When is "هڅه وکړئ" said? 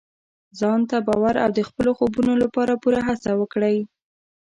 3.07-3.77